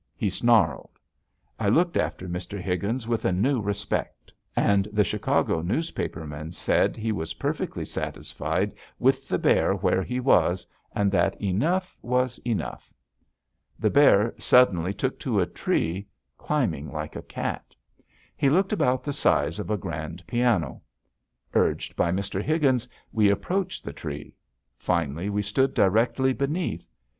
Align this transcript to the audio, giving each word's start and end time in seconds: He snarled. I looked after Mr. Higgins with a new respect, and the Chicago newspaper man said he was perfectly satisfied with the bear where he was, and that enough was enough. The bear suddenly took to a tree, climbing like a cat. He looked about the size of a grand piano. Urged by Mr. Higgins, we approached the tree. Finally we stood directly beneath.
He 0.17 0.31
snarled. 0.31 0.97
I 1.59 1.69
looked 1.69 1.95
after 1.95 2.27
Mr. 2.27 2.59
Higgins 2.59 3.07
with 3.07 3.23
a 3.23 3.31
new 3.31 3.61
respect, 3.61 4.33
and 4.55 4.85
the 4.91 5.03
Chicago 5.03 5.61
newspaper 5.61 6.25
man 6.25 6.53
said 6.53 6.97
he 6.97 7.11
was 7.11 7.35
perfectly 7.35 7.85
satisfied 7.85 8.73
with 8.97 9.27
the 9.27 9.37
bear 9.37 9.75
where 9.75 10.01
he 10.01 10.19
was, 10.19 10.65
and 10.91 11.11
that 11.11 11.39
enough 11.39 11.95
was 12.01 12.39
enough. 12.39 12.91
The 13.77 13.91
bear 13.91 14.33
suddenly 14.39 14.91
took 14.91 15.19
to 15.19 15.39
a 15.39 15.45
tree, 15.45 16.07
climbing 16.35 16.91
like 16.91 17.15
a 17.15 17.21
cat. 17.21 17.75
He 18.35 18.49
looked 18.49 18.73
about 18.73 19.03
the 19.03 19.13
size 19.13 19.59
of 19.59 19.69
a 19.69 19.77
grand 19.77 20.25
piano. 20.25 20.81
Urged 21.53 21.95
by 21.95 22.11
Mr. 22.11 22.41
Higgins, 22.41 22.89
we 23.11 23.29
approached 23.29 23.83
the 23.83 23.93
tree. 23.93 24.33
Finally 24.79 25.29
we 25.29 25.43
stood 25.43 25.75
directly 25.75 26.33
beneath. 26.33 26.89